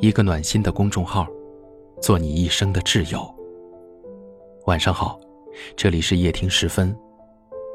[0.00, 1.26] 一个暖心的公众号，
[2.00, 3.22] 做你一生的挚友。
[4.64, 5.20] 晚上好，
[5.76, 6.96] 这里是夜听时分，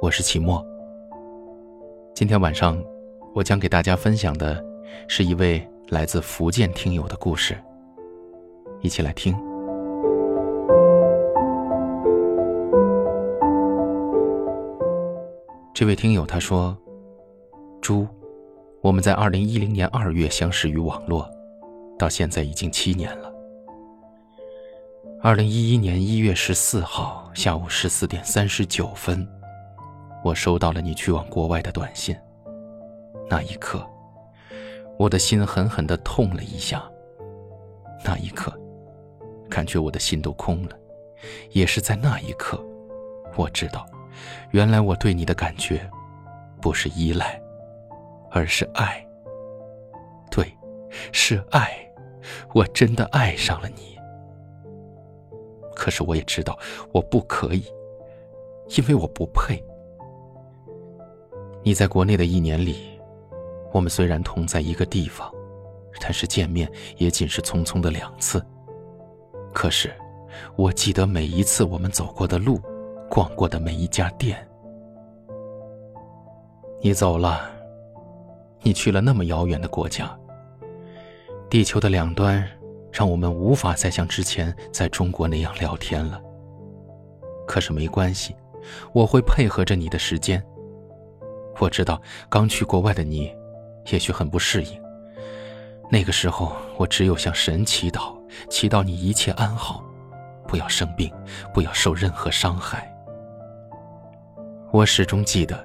[0.01, 0.65] 我是齐墨。
[2.15, 2.83] 今天晚上，
[3.35, 4.59] 我将给大家分享的
[5.07, 7.55] 是一位来自福建听友的故事，
[8.81, 9.35] 一起来听。
[15.75, 16.75] 这位听友他说
[17.81, 18.07] ：“猪，
[18.81, 21.29] 我们在二零一零年二月相识于网络，
[21.97, 23.31] 到现在已经七年了。
[25.21, 29.27] 二零一一年一月十四号下午十四点三十九分，
[30.23, 32.15] 我收到了你去往国外的短信。
[33.29, 33.85] 那一刻，
[34.97, 36.83] 我的心狠狠的痛了一下。
[38.03, 38.53] 那一刻，
[39.49, 40.77] 感觉我的心都空了。
[41.51, 42.63] 也是在那一刻，
[43.35, 43.85] 我知道。”
[44.51, 45.89] 原来我对你的感觉，
[46.61, 47.41] 不是依赖，
[48.31, 49.05] 而是爱。
[50.31, 50.49] 对，
[51.11, 51.84] 是爱，
[52.53, 53.97] 我真的爱上了你。
[55.75, 56.57] 可是我也知道
[56.91, 57.63] 我不可以，
[58.77, 59.61] 因为我不配。
[61.63, 62.99] 你在国内的一年里，
[63.73, 65.31] 我们虽然同在一个地方，
[65.99, 68.43] 但是见面也仅是匆匆的两次。
[69.53, 69.93] 可是，
[70.55, 72.59] 我记得每一次我们走过的路。
[73.07, 74.35] 逛过的每一家店，
[76.81, 77.47] 你走了，
[78.63, 80.17] 你去了那么遥远的国家。
[81.49, 82.45] 地球的两端，
[82.91, 86.21] 让我们无法再像之前在中国那样聊天了。
[87.47, 88.35] 可是没关系，
[88.93, 90.43] 我会配合着你的时间。
[91.59, 93.33] 我知道刚去国外的你，
[93.91, 94.81] 也许很不适应。
[95.89, 98.17] 那个时候，我只有向神祈祷，
[98.49, 99.83] 祈祷你一切安好，
[100.47, 101.09] 不要生病，
[101.53, 102.91] 不要受任何伤害。
[104.71, 105.63] 我始终记得，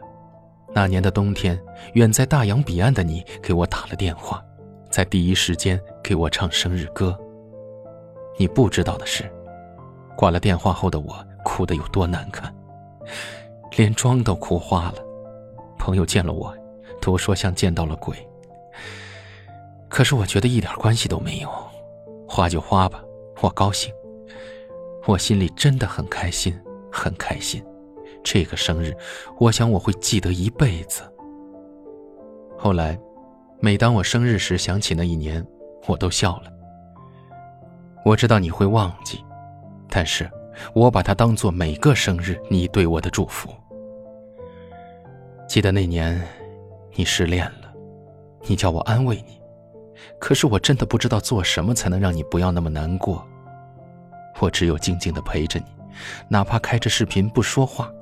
[0.75, 1.59] 那年的冬天，
[1.94, 4.44] 远在大洋彼岸的你给我打了电话，
[4.91, 7.16] 在第一时间给我唱生日歌。
[8.37, 9.25] 你不知道的是，
[10.16, 12.54] 挂了电话后的我哭得有多难看，
[13.76, 14.97] 连妆都哭花了。
[15.78, 16.54] 朋友见了我，
[17.00, 18.16] 都说像见到了鬼。
[19.88, 21.48] 可是我觉得一点关系都没有，
[22.28, 23.03] 花就花吧，
[23.41, 23.92] 我高兴，
[25.06, 26.59] 我心里真的很开心，
[26.91, 27.65] 很开心。
[28.22, 28.94] 这个生日，
[29.38, 31.03] 我想我会记得一辈子。
[32.59, 32.98] 后来，
[33.62, 35.47] 每当我生日时想起那一年，
[35.87, 36.50] 我都笑了。
[38.06, 39.22] 我知道你会忘记，
[39.88, 40.28] 但是
[40.72, 43.50] 我把它当做每个生日你对我的祝福。
[45.47, 46.19] 记得那年，
[46.94, 47.71] 你失恋了，
[48.47, 49.38] 你叫我安慰你，
[50.19, 53.22] 可是我真的不知道做什么才能让你不要那么难过。
[54.38, 55.66] 我只有静静的陪着你，
[56.28, 57.92] 哪怕开着视频不说话。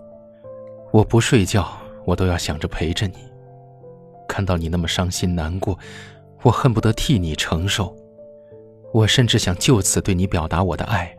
[0.93, 1.69] 我不睡觉，
[2.05, 3.28] 我都要想着陪着你。
[4.39, 5.77] 看到你那么伤心难过，
[6.45, 7.93] 我恨不得替你承受。
[8.93, 11.13] 我甚至想就此对你表达我的爱，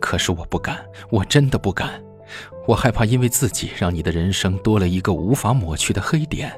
[0.00, 2.02] 可是我不敢，我真的不敢。
[2.66, 6.50] 我害怕因为自己让你的人生多了一个无法抹去的黑点。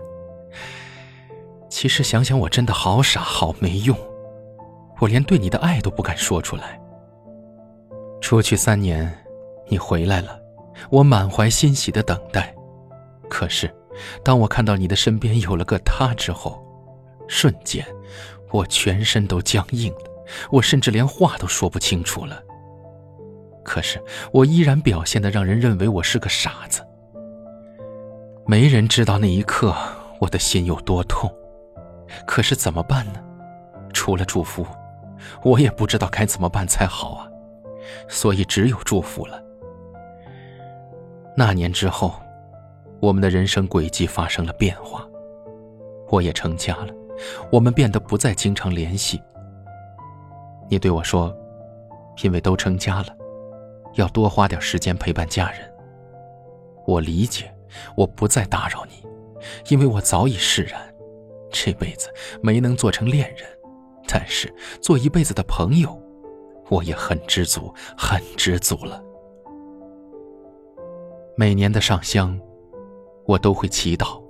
[1.69, 3.99] 其实想想，我真的好傻，好没用。
[5.01, 6.81] 我连对你的爱都不敢说出来。
[8.21, 9.13] 出去三年，
[9.67, 10.39] 你回来了。
[10.91, 12.55] 我满怀欣喜的等待，
[13.29, 13.69] 可是，
[14.25, 16.63] 当我看到你的身边有了个他之后，
[17.29, 17.85] 瞬间，
[18.51, 20.11] 我全身都僵硬了，
[20.51, 22.43] 我甚至连话都说不清楚了。
[23.65, 24.03] 可是，
[24.33, 26.87] 我依然表现的让人认为我是个傻子。
[28.47, 29.75] 没人知道那一刻
[30.19, 31.33] 我的心有多痛，
[32.27, 33.23] 可是怎么办呢？
[33.93, 34.67] 除了祝福，
[35.45, 37.29] 我也不知道该怎么办才好啊，
[38.09, 39.41] 所以只有祝福了。
[41.37, 42.15] 那年之后，
[43.03, 45.05] 我们的人生轨迹发生了变化。
[46.09, 46.95] 我也成家了，
[47.51, 49.21] 我们变得不再经常联系。
[50.71, 51.37] 你对我说
[52.23, 53.09] ：“因为都成家了，
[53.95, 55.69] 要多花点时间陪伴家人。”
[56.87, 57.53] 我理解，
[57.97, 59.05] 我不再打扰你，
[59.69, 60.81] 因为我早已释然。
[61.51, 62.09] 这辈子
[62.41, 63.45] 没能做成恋人，
[64.07, 66.01] 但是做一辈子的朋友，
[66.71, 69.03] 我也很知足，很知足了。
[71.37, 72.39] 每年的上香，
[73.27, 74.21] 我都会祈祷，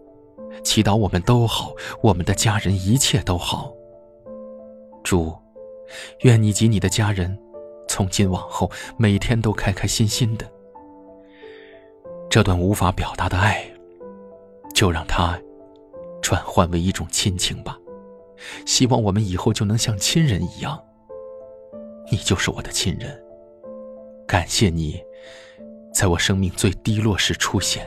[0.63, 1.73] 祈祷我们都好，
[2.03, 3.73] 我们的家人一切都好。
[5.03, 5.35] 主，
[6.21, 7.39] 愿你及你的家人，
[7.89, 10.47] 从今往后每天都开开心心的。
[12.31, 13.65] 这段无法表达的爱，
[14.75, 15.39] 就让它
[16.23, 17.79] 转换为一种亲情吧。
[18.67, 20.83] 希望我们以后就能像亲人一样。
[22.11, 23.23] 你就是我的亲人，
[24.27, 25.03] 感谢你。
[25.95, 27.87] 在我生命最低落时出现，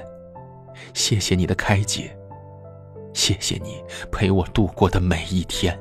[0.95, 2.17] 谢谢你的开解，
[3.13, 3.83] 谢谢你
[4.13, 5.77] 陪我度过的每一天。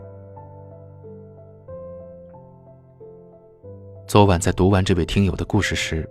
[4.08, 6.06] 昨晚在读完这位听友的故事时，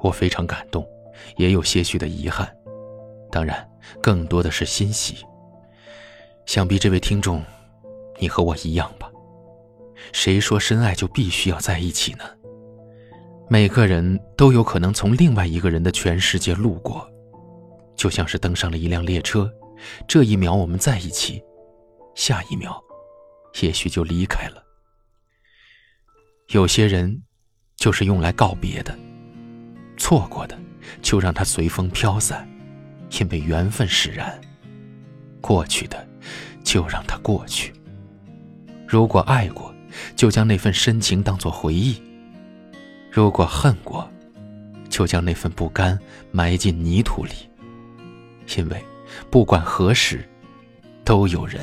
[0.00, 0.86] 我非常感动，
[1.36, 2.46] 也有些许的遗憾，
[3.30, 3.66] 当然
[4.02, 5.24] 更多的是欣喜。
[6.44, 7.42] 想必这位听众，
[8.18, 9.10] 你和我一样吧？
[10.12, 12.24] 谁说深爱就必须要在一起呢？
[13.48, 17.10] 每个人都有可能从另外一个人的全世界路过，
[17.96, 19.50] 就像是登上了一辆列车，
[20.06, 21.42] 这一秒我们在一起，
[22.14, 22.80] 下一秒，
[23.60, 24.62] 也许就离开了。
[26.48, 27.22] 有些人，
[27.76, 28.96] 就是用来告别的，
[29.96, 30.56] 错过的，
[31.02, 32.48] 就让它随风飘散，
[33.18, 34.38] 因为缘分使然；
[35.40, 36.06] 过去的，
[36.62, 37.72] 就让它过去。
[38.86, 39.74] 如果爱过，
[40.14, 42.00] 就将那份深情当作回忆。
[43.10, 44.08] 如果恨过，
[44.88, 45.98] 就将那份不甘
[46.30, 47.32] 埋进泥土里，
[48.56, 48.84] 因为
[49.30, 50.28] 不管何时，
[51.04, 51.60] 都有人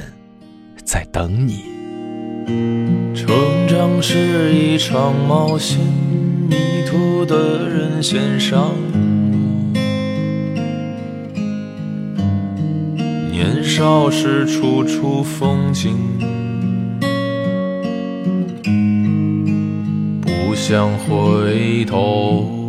[0.83, 1.65] 在等你。
[3.15, 3.27] 成
[3.67, 5.79] 长是一场冒险，
[6.49, 9.73] 迷途的人先上路。
[13.31, 15.97] 年少时处处风景。
[20.21, 22.62] 不想回头，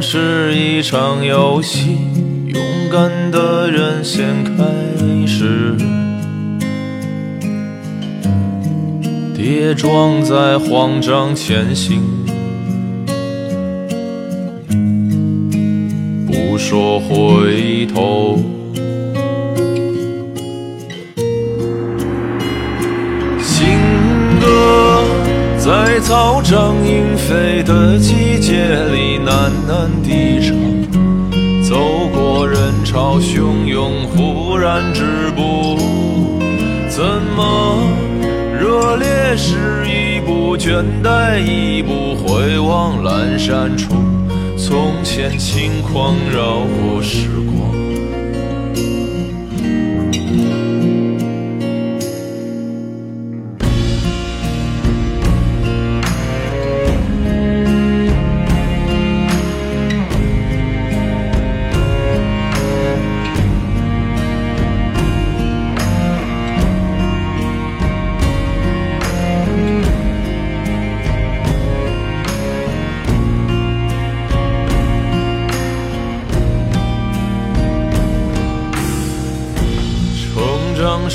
[0.00, 1.98] 是一场游戏，
[2.46, 4.62] 勇敢的人先开
[5.26, 5.76] 始，
[9.36, 12.00] 跌撞在慌张前行，
[16.26, 18.61] 不说回头。
[26.02, 30.56] 草长莺飞的季节里喃喃低唱，
[31.62, 31.76] 走
[32.12, 35.78] 过人潮汹涌，忽然止步。
[36.88, 37.04] 怎
[37.36, 37.78] 么
[38.60, 43.94] 热烈是一步，倦怠一步，回望阑珊处，
[44.58, 47.81] 从前轻狂绕过时光。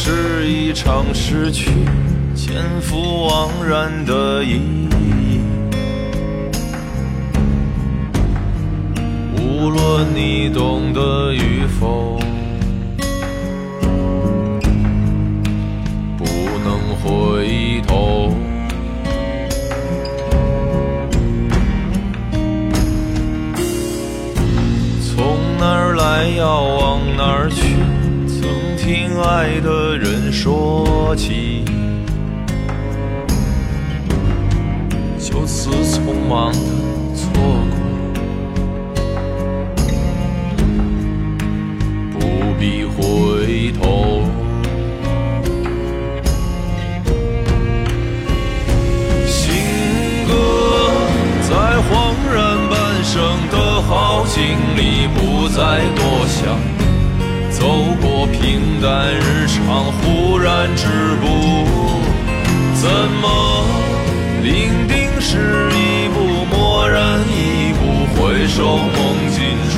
[0.09, 1.69] 是一场失去，
[2.33, 5.41] 前赴惘然的意义。
[9.37, 12.17] 无论你懂得与否，
[16.17, 16.23] 不
[16.63, 18.33] 能回头。
[25.01, 27.66] 从哪儿来，要往哪儿去？
[28.87, 31.65] 听爱的人说起，
[35.19, 36.57] 就此匆忙的
[37.13, 37.27] 错
[42.13, 42.17] 过，不
[42.57, 44.23] 必回头。
[49.27, 49.53] 行
[50.29, 50.31] 歌
[51.41, 51.51] 在
[51.89, 53.21] 恍然半生
[53.51, 54.37] 的好景
[54.77, 56.86] 里，不再多想。
[57.59, 57.65] 走
[57.99, 60.85] 过平淡日常，忽然止
[61.19, 61.25] 步。
[62.75, 62.87] 怎
[63.19, 63.65] 么
[64.43, 67.81] 伶仃时一步，蓦然一步，
[68.13, 68.95] 回首梦
[69.31, 69.75] 尽处。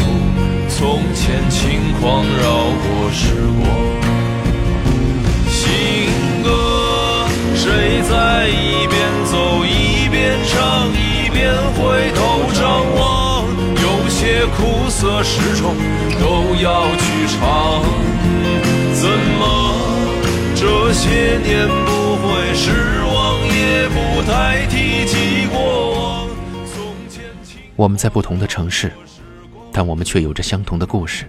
[0.67, 2.43] 从前轻狂绕
[2.83, 3.33] 过时
[3.63, 4.08] 光。
[15.00, 15.77] 苦涩始终
[16.20, 17.82] 都要去尝。
[18.94, 19.74] 怎么
[20.53, 26.27] 这些年不会失望，也不太提起过往。
[27.77, 28.91] 我们在不同的城市，
[29.72, 31.25] 但我们却有着相同的故事。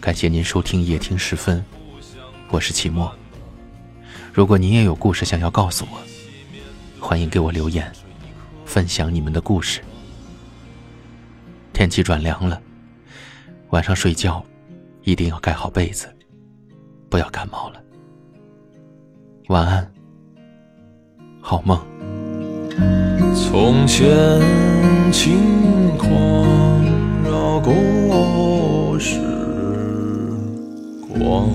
[0.00, 1.64] 感谢您收听夜听时分，
[2.50, 3.14] 我是齐墨。
[4.32, 6.00] 如果您也有故事想要告诉我，
[6.98, 7.92] 欢迎给我留言，
[8.64, 9.80] 分享你们的故事。
[11.76, 12.58] 天气转凉了，
[13.68, 14.42] 晚上睡觉
[15.02, 16.08] 一定要盖好被子。
[17.10, 17.78] 不要感冒了，
[19.48, 19.92] 晚安，
[21.38, 21.78] 好梦。
[23.34, 24.08] 从前
[25.12, 26.08] 轻狂
[27.22, 29.20] 绕过时
[31.12, 31.46] 光。